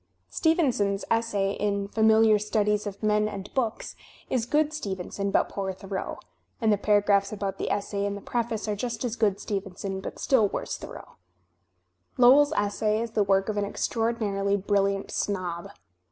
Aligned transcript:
Stevenson's 0.31 1.05
essay 1.11 1.51
in 1.51 1.87
"Familiar 1.87 2.39
Studies 2.39 2.87
of 2.87 3.03
Men 3.03 3.27
and 3.29 3.53
Books" 3.53 3.95
is 4.31 4.47
good 4.47 4.73
Stevenson 4.73 5.29
but 5.29 5.47
poor 5.47 5.71
Thoreau; 5.73 6.17
and 6.59 6.73
the 6.73 6.77
paragraphs 6.79 7.31
about 7.31 7.59
the 7.59 7.69
essay 7.69 8.05
in 8.07 8.15
the 8.15 8.19
preface 8.21 8.67
are 8.67 8.75
just 8.75 9.05
as 9.05 9.15
good 9.15 9.39
Stevenson 9.39 10.01
but 10.01 10.17
still 10.17 10.47
worse 10.47 10.75
Thoreau. 10.75 11.17
Lowell's 12.17 12.51
Essay 12.53 12.99
is 12.99 13.11
the 13.11 13.21
work 13.23 13.47
of 13.47 13.57
an 13.57 13.63
extraordinarily 13.63 14.57
brilliant 14.57 15.11
snob. 15.11 15.69